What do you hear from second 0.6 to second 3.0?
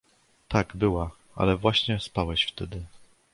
była, ale właśnie spałeś wtedy.